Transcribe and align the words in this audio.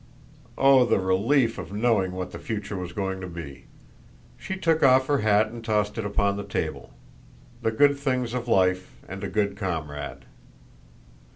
Oh, 0.57 0.83
the 0.83 0.97
relief 0.97 1.59
of 1.59 1.71
knowing 1.73 2.13
what 2.13 2.31
the 2.31 2.39
future 2.39 2.75
was 2.75 2.91
going 2.91 3.21
to 3.21 3.27
be! 3.27 3.65
She 4.35 4.57
took 4.57 4.81
off 4.81 5.05
her 5.05 5.19
hat 5.19 5.49
and 5.49 5.63
tossed 5.63 5.95
it 5.95 6.07
upon 6.07 6.37
the 6.37 6.43
table. 6.43 6.89
The 7.61 7.69
good 7.69 7.99
things 7.99 8.33
of 8.33 8.47
life, 8.47 8.95
and 9.07 9.23
a 9.23 9.29
good 9.29 9.55
comrade. 9.55 10.25